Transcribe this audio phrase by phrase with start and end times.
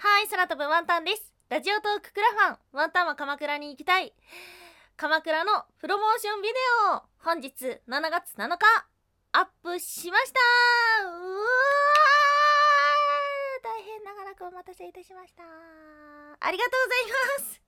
[0.00, 1.34] はい、空飛ぶワンタンです。
[1.48, 4.14] ラジオトーククラファン、ワンタンは鎌倉に行きたい。
[4.96, 6.54] 鎌倉のプロモーションビデ
[6.94, 7.50] オ本日
[7.88, 8.58] 7月7日
[9.32, 15.42] アップしましたうわー大変長らくお待たせいたしました。
[15.42, 17.67] ありがとうございます。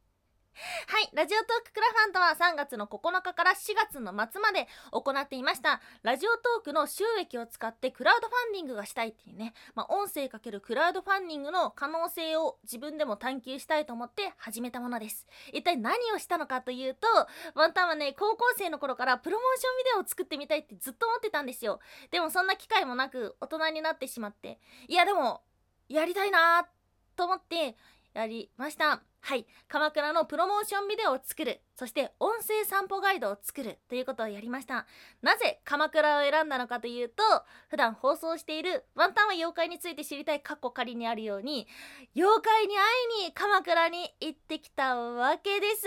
[0.91, 5.81] はい、ラジオトーククラファンとは3月の9日から4月の末まで行っていました。
[6.03, 15.27] ラジオトークの収益を使ってクラウドファンディングがしたいっていうね、まあ、音声かけるクラウドファンディングの可能性を自分でも探求したいと思って始めたものです。
[15.53, 17.07] 一体何をしたのかというと
[17.55, 21.81] ワンタンはね高校生の頃からプロモーションビデオを作ってみたいってずっと思ってたんですよ。
[22.11, 24.59] でもそんな機会もなく大人になってしまって。
[24.89, 25.43] いやでも
[25.89, 26.67] やりたいな
[27.17, 27.77] と思って
[28.13, 29.03] やりました。
[29.23, 29.47] はい。
[29.69, 31.61] 鎌倉のプロモーションビデオを作る。
[31.77, 34.87] そして音声散歩ガイドを作るということをやりました。
[35.23, 37.23] なぜ鎌倉を選んだのかというと
[37.69, 41.69] 普段放送しているワンタンは妖怪について知りたいカッコ仮にあるように
[42.17, 45.87] 妖怪に会いに鎌倉に行ってきたわけです。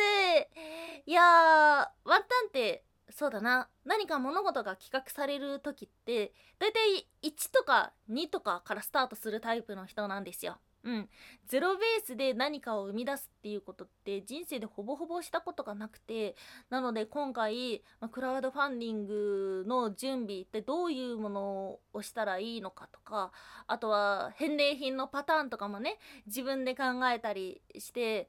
[1.05, 3.67] いやーワンタンってそうだな。
[3.85, 10.57] 何か物事が企画される時ってだいたい1とか2とかからスタートするタイプの人なんですよ。
[10.85, 11.09] うん、
[11.47, 16.35] ゼロベースで何かを生み出すっていうことって人生でほぼほぼしたことがなくて
[16.69, 23.31] なので今回、ま、クラウドファンディングの準備ってどういうものをしたらいいのかとか
[23.65, 28.27] あとは返礼品のパターンとかもね自分で考えたりして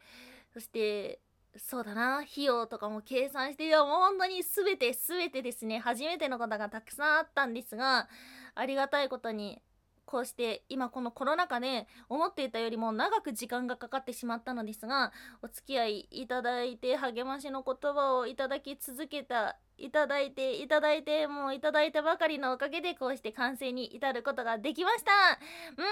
[0.52, 1.19] そして
[1.56, 8.08] そうだな費用とかも計算していやもう本当に全て全てですね初めてのことがたくさんあったんですが
[8.55, 9.60] ありがたいことに
[10.06, 25.10] こうして今このコロナ禍で思っていたよりも長く時間がかかってしまったのですがお付き合いいただいて励ましの言葉をいただき続けたいただいていただいてもういただいたばかりのおかげでこうして完成に至ることができました。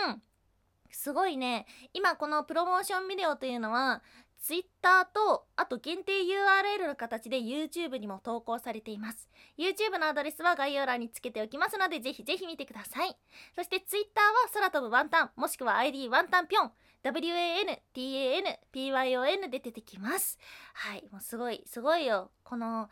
[0.09, 0.23] うん。
[0.91, 1.67] すごいね。
[1.95, 4.03] 今このプロモーションビデオというのは
[4.43, 9.29] Twitter とあと限定 URL の形で YouTube にも投稿されています。
[9.57, 13.17] YouTube のアドレスは概要欄につけておきますのでぜひぜひ見てください。
[13.55, 13.81] そして
[14.73, 16.73] 飛ぶワンタンもしくは ID ワンタンぴょん
[17.05, 20.39] WANTANPYON で出てきます。
[20.75, 22.31] はいもうすごいすごいよ。
[22.43, 22.89] この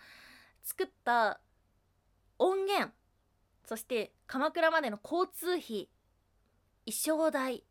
[0.63, 1.41] 作った
[2.39, 2.93] 音源
[3.65, 5.89] そして鎌倉までの交通費
[6.87, 7.65] 衣装代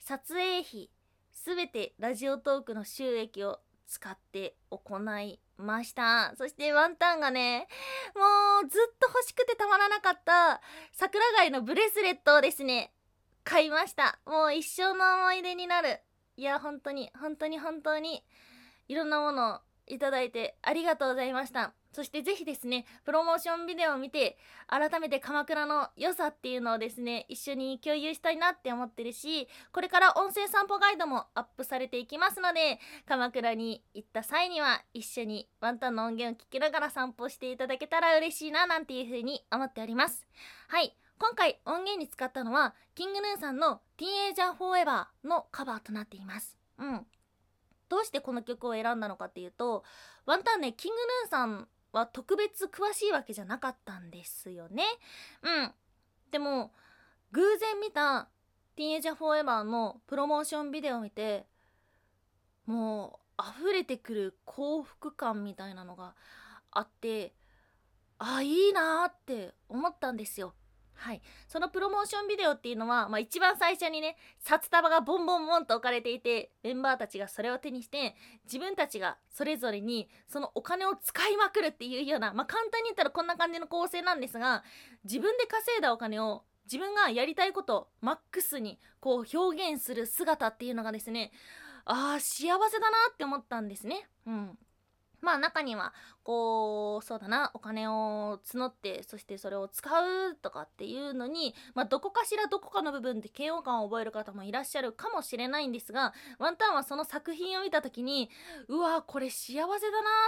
[0.00, 0.90] 撮影費
[1.32, 6.34] すべてラジオトークの収益を使って行いました。
[6.36, 7.68] そしてワンタンがね
[8.14, 10.60] もうずっと欲しくてたまらなかった
[10.92, 12.92] 桜貝のブレスレットをですね
[13.44, 14.18] 買いました。
[14.26, 16.00] もう一生の思い出になる。
[16.36, 18.24] いや本当に本当に本当に
[18.88, 21.74] いろんなものをいただいてありがとうございました。
[21.92, 40.26] そしてぜひですねプロモーションビデオを見て改めて鎌倉の良さっていうのをですね一緒に共有したいなって思ってるしこれから音声散歩ガイドもアップされていきますので鎌倉に行った際には一緒にワンタンの音源を聞きながら散歩していただけたら嬉しいななんていう風に思っております。
[40.68, 40.96] はい。
[41.20, 46.56] 今回音源に使ったのはキングヌーさんの「ティーンエイジャーフォーエバー」のカバーとなっています。
[46.78, 47.06] うん。
[47.90, 49.84] どうしてこの曲を選んだのかっていうと
[50.24, 54.82] ワンタンねキングヌーさんは特別詳しいわけじゃなかったんですよね。
[55.42, 55.74] うん。
[56.30, 56.72] でも
[57.32, 58.30] 偶然見た
[58.74, 61.46] 「ティーンエイジャーフォーエバー」のプロモーションビデオを見て
[62.64, 66.14] もう溢れてくる幸福感みたいなのが
[66.70, 67.34] あって
[68.16, 70.54] あいいなって思ったんですよ。
[71.00, 84.62] はい、そのプロモーションビデオっていうのは、まあ、一番最初にね札束がボンボンボンと置かれていてメンバーたちがそれを手にして自分たちがそれぞれにそのお金を使いまくるっていうような、まあ、簡単に言ったらこんな感じの構成なんですが
[85.04, 91.32] 自分で稼いだお金を自分がやりたいことをマックスにこう表現する姿っていうのがですね
[91.86, 94.06] あー幸せだなって思ったんですね。
[94.26, 94.58] うん
[95.20, 95.92] まあ中には
[96.22, 108.30] こうそうだなお金を募ってそしてそれを使うとかっていうのに、まあ、どこかしらどこかの部分で嫌悪感を覚える方もいらっしゃるかもしれないんですがワンタンはその作品を見た時に
[108.68, 109.76] うわこれ幸せだな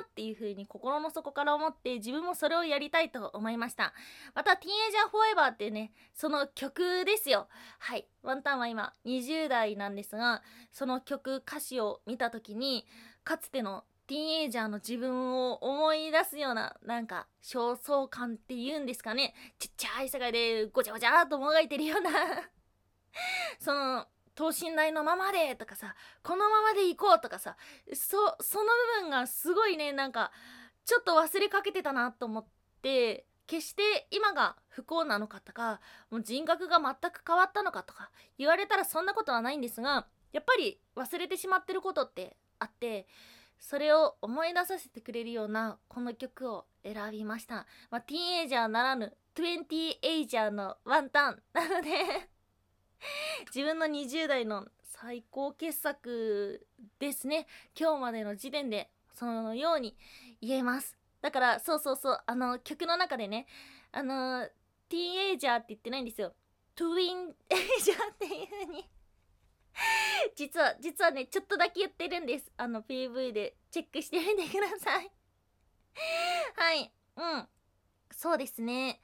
[0.05, 3.93] っていう風に心の底から思って自分もそれをやりたいと思いました。
[4.35, 7.49] また「ティーンエイジャーフォーエバー」っていうねその曲ですよ。
[7.79, 12.87] はいワンタンは今20代なんですがその曲歌詞を見た時に
[13.25, 19.33] かつてのティーンエイジャーの自分を思い出すようななんか焦燥感っていうんですかね。
[19.59, 22.11] ちっちゃい世界でごちゃごちゃっともがいてるような。
[23.59, 27.57] その等身大のままでとかさこのままで行こうとかさ
[27.95, 28.65] そその
[29.01, 30.31] 部分がすごいねなんか
[30.85, 32.47] ちょっと忘れかけてたなと思っ
[32.83, 35.81] て決して今が不幸なのかとか
[36.11, 43.07] もう人格が全く変わったのかとか言われたらそんなことはないんですがやっぱり忘れてしまってることってあって
[43.63, 52.29] それを思い出させてくれるようなこの曲を選びました、まあ、ティーンエイジャーならぬ20エイジャーのワンタン なので
[53.47, 56.67] 自分の20代の最高傑作
[56.99, 57.47] ですね。
[57.79, 59.97] 今日までの時点でそのように
[60.41, 60.97] 言えます。
[61.21, 63.47] だからそうそうそうあの曲の中でね
[63.91, 64.47] あの
[64.89, 66.35] ティーンエイジャーって言ってないんですよ。
[66.75, 68.89] トゥインエイジャーっていう風に
[70.37, 72.51] 実は実はねちょっとだけ言ってるんです。
[72.57, 75.11] あの PV でチェックしてみてください。
[76.57, 76.93] はい。
[77.17, 77.49] うん。
[78.11, 79.01] そうですね。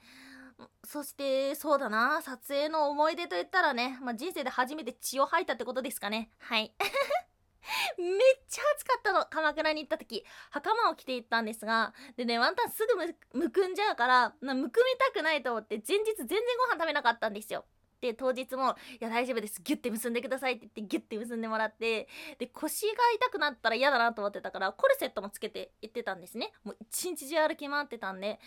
[0.85, 2.20] そしてそうだな。
[2.23, 6.31] 撮影の思い出といったらね、まあ、人生で初めて血を吐いたってことですかね。
[6.38, 6.75] はい。
[7.99, 8.19] めっ
[8.49, 9.26] ちゃ暑かったの。
[9.26, 10.25] 鎌倉に行った時。
[10.50, 11.94] 袴を着て行ったんですが。
[12.17, 16.38] でねワンタンすぐむくんじゃうからむくみたくないと思って前日全然
[16.69, 17.64] ご飯食べなかったんですよ。
[18.00, 19.61] で当日も「いや大丈夫です。
[19.62, 22.09] ギュッて結んでください」って言ってギュッて結んでもらって
[22.39, 26.53] で腰が痛くなったら嫌だなと思ってたからコルセットもつけて行ってたんですね。
[26.65, 28.39] もう一日中歩き回ってたんで。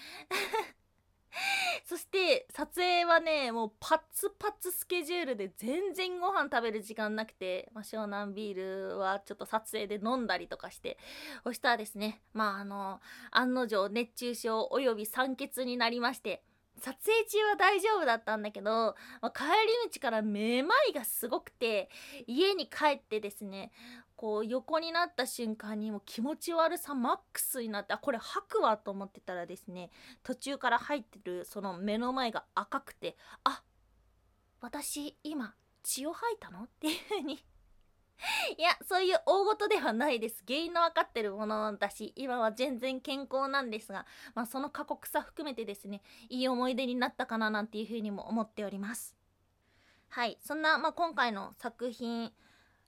[1.86, 10.98] そして撮影はねもうパツパツスケジュールで全然ご飯食べる時間なくて、まあ、湘南ビールはちょっと撮影で飲んだりとかして
[11.44, 13.02] そしたらですねまああの
[13.32, 16.44] 案の定熱中症および酸欠になりまして
[16.78, 21.90] 撮影中は大丈夫だったんだけど、まあ、帰り道からめまいがすごくて
[22.26, 23.72] 家に帰ってですね
[24.16, 29.90] こう横になった瞬間にも気持ち悪さマックスになってあこれ吐くわと思ってたらですね
[30.24, 33.64] 途中から入ってるその目の前が赤くてあ
[34.60, 35.54] 私今
[35.84, 36.64] 血を吐いたの？
[36.64, 37.44] っていう風に
[38.58, 40.44] いやそういう大事ではないです。
[40.48, 49.16] 原因の分かってるものだし今は全然健康なんですが、まあ、その過酷さ含めてですねいい思い出になったかななんていう風にも思っております。
[50.10, 52.34] はいそんな、まあ、今回の作品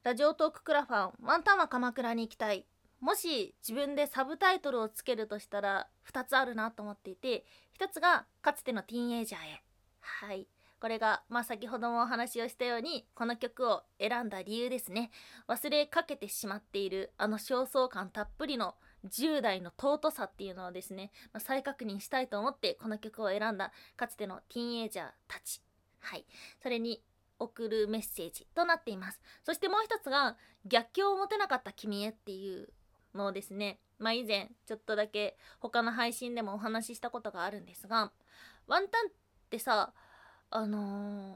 [0.04, 2.66] ラジオトーククラファンワンタンは鎌倉に行きたい。
[3.00, 7.46] もし自分でサブタイトルをつけるとしたら2つあるなと思っていて
[7.78, 9.64] 1つがかつてのティーンエイジャーへ。
[10.00, 10.48] はい。
[10.84, 15.12] これがまあ先ほどもお話をしたようにこの曲を選んだ理由ですね。
[15.48, 18.76] 忘れかけてしまっているあの焦燥感たっぷりの
[19.08, 25.62] 10代の尊さっていうのをですね、まあ、再確認したいと思ってこの曲を選んだかつてのティーンエイジャーたち。
[26.02, 26.26] はい。
[26.62, 27.02] それに
[27.40, 29.22] 送るメッセージとなっています。
[29.46, 32.68] そしてもう一つが逆境を持てなかった君へっていう
[33.16, 33.80] のをですね。
[34.00, 38.12] まあ以前ちょっとだけ他の配信でもお話ししたことがあるんですが
[38.68, 39.10] ワンタンっ
[39.50, 39.94] てさ
[40.56, 41.36] あの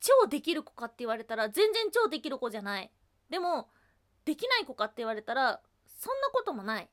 [0.00, 2.90] 超できる子かって言われたら全然超できる子じゃない。
[3.30, 3.68] でも
[4.26, 6.88] できない子かって言われたらそんなこともない。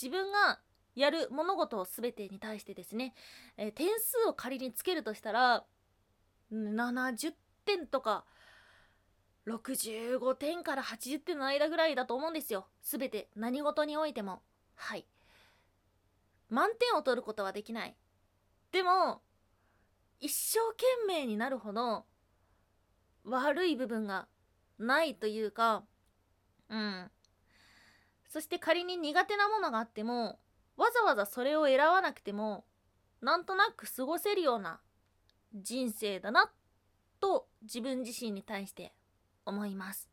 [0.00, 0.60] 自分が
[0.94, 3.14] やる物事を全てに対してですね、
[3.58, 5.64] えー、点数を仮につけるとしたら
[6.50, 7.34] 70
[7.66, 8.24] 点とか
[9.46, 12.66] 65点から80点の間ぐらいだと思うんですよ。
[12.82, 14.40] 全て何事においても。
[14.74, 15.06] はい。
[16.48, 17.94] 満点を取ることはできない。
[18.72, 19.20] でも
[20.20, 22.04] 一生懸命になるほど
[23.24, 24.26] 悪い部分が
[24.78, 25.84] ないというか
[26.68, 27.10] うん。
[28.28, 30.38] そして仮に苦手なものがあっても
[30.76, 32.64] わざわざそれを選ばなくても
[33.20, 34.80] なんとなく過ごせるような
[35.54, 36.50] 人生だな
[37.20, 38.92] と自分自身に対して
[39.44, 40.08] 思います。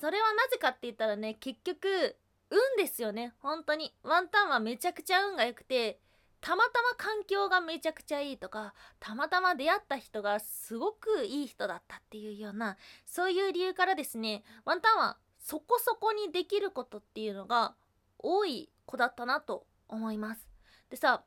[0.00, 2.16] それはなぜかって言ったらね結局
[2.50, 3.32] 運ですよね。
[3.40, 3.94] 本当に。
[4.02, 6.00] ワンタンはめちゃくちゃ運が良くて
[6.40, 17.74] たまたま環境がめちゃくちゃいいとかたまたま出会った人がすごくいい人だったっていうようなそういう理由からですねワンタンはそこそこにできることっていうのが
[18.18, 20.48] 多い子だったなと思います
[20.88, 21.24] でさ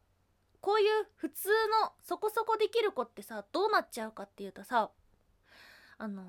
[0.62, 1.50] こういう普通
[1.84, 4.92] のそこそこできる子ってさどうなっちゃうかっていうとさ
[5.98, 6.24] あの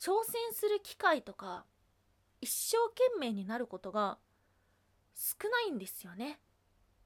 [0.00, 1.64] 挑戦する機会とか
[2.40, 4.18] 一生懸命になることが
[5.14, 6.40] 少ないんですよね。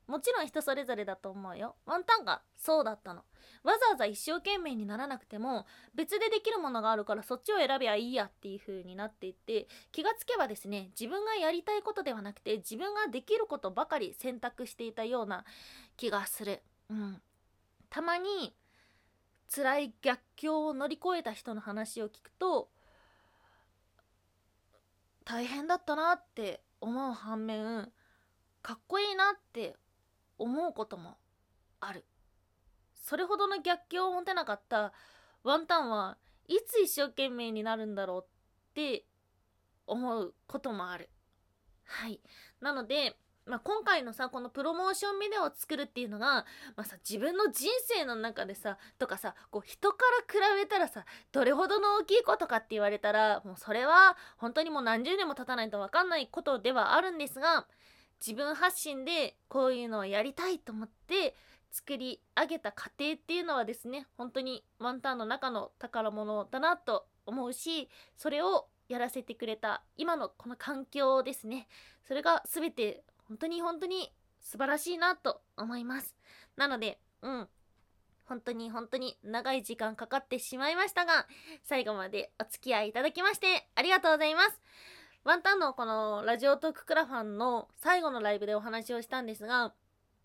[0.06, 1.76] もちろん人それぞれだと思うよ。
[1.86, 3.22] ワンタンがそうだったの。
[3.62, 15.44] わざわざ一生懸命にならなくても別でできるものがあるからそっちを選べばいいやっていう風になっていって気がつけばですね自分がやりたいことではなくて自分ができることばかり選択していたような
[15.96, 16.62] 気がする。
[16.90, 17.22] うん。
[17.88, 18.54] たまに
[19.54, 22.68] 辛い逆境を乗り越えた人の話を聞くと
[25.24, 27.90] 大変だったなって思う反面
[28.62, 29.76] かっこいいなって
[30.38, 31.16] 思うことも
[31.80, 32.04] ある。
[32.94, 34.92] それほどの逆境を持てなかった
[35.42, 36.16] ワンタンは
[36.48, 39.04] いつ一生懸命になるんだろうって
[39.86, 41.10] 思うこともある。
[41.84, 42.20] はい。
[42.60, 49.98] なのでまあ、今回のさこのプロモーションビデオを作るっていうのが、まあ、さ自分の人生の中でさとかさこう人か
[50.32, 57.66] ら比べたらさどれほどの大きいことかって言われたらもうそれは本当にもう何十年も経たないと分かんないことではあるんですが
[58.20, 61.34] 自分発信でこういうのをやりたいと思って
[61.70, 71.68] 作り上げた過程っていうのはですね本当にワンタンの中の宝物だなと思うしそれをやらせてくれた今のこの環境ですね。
[72.06, 76.14] それが全て本当に本当に素晴らしいなと思います。
[76.56, 77.48] なのでうん。
[78.26, 81.26] 本当に本当に長い時間かかってしまいましたが
[81.62, 84.60] 最後までお付き合いいただきましてありがとうございます。
[85.24, 89.72] ワンタンのこのラジオトーククラファンの最後のライブでお話をしたんですが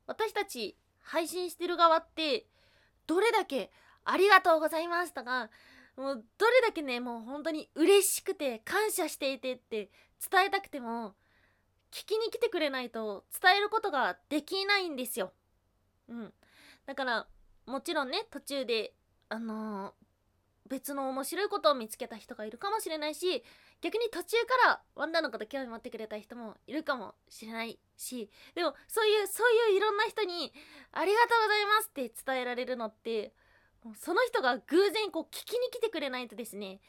[0.08, 2.48] 私たち配信してる側って
[3.08, 3.72] どれだけ
[4.04, 5.50] ありがとうございますとか？
[5.96, 9.90] もうどれだけねもう本当に嬉しくて感謝していてって
[10.30, 11.14] 伝えたくても
[11.94, 15.32] 聞きに来てくれないと伝えることができないんですよ。
[16.10, 16.34] うん。
[16.86, 17.26] だから
[17.66, 18.94] もちろんね途中で
[19.30, 23.44] あのー、別の面白いことを見つけた人がいるかもしれないし
[23.82, 30.54] 逆に途中からワンダーのこと興味持ってくれた人もいるかもしれないしでもそういうそういういろんな人に
[30.92, 33.34] 「ありがとうございます」って伝えられるのって
[33.96, 36.82] その人が偶然こう聞きに来てくれないとですね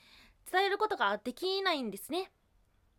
[0.51, 2.33] 伝えることができないんですね。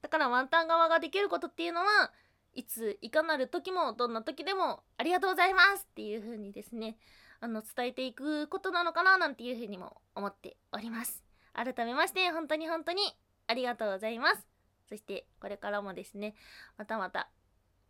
[0.02, 2.12] だからワンタン側ができることっていうのは
[2.54, 6.98] いついかなる時もどんな時でもありがとうございますっていう風にですね
[7.40, 11.24] あの伝えていくことなのかななんていう風にも思っております。
[11.54, 13.02] 改めまして本当に本当に
[13.52, 14.48] ありがとうございます
[14.88, 16.34] そしてこれからもですね
[16.78, 17.30] またまた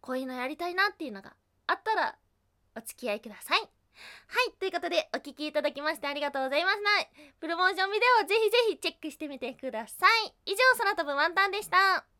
[0.01, 1.33] こういうのやりたいなっていうのが
[1.67, 2.15] あったら
[2.75, 3.65] お付き合いくださいは
[4.49, 7.09] い、ということでお聴きいただきましてありがとうございました。
[7.39, 10.33] プロモーションビデオぜひぜひチェックしてみてください。
[10.45, 12.10] 以上、空飛ぶワンタンでした。